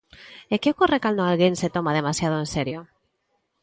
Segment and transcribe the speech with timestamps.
[0.53, 2.79] E que ocorre cando alguén se toma demasiado en serio?